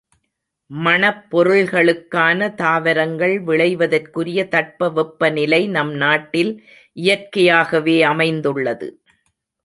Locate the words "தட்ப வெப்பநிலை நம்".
4.47-5.93